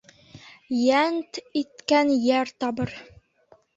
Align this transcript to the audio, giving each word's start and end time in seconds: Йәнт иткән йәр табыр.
Йәнт 0.77 1.39
иткән 1.61 2.11
йәр 2.17 2.53
табыр. 2.65 2.97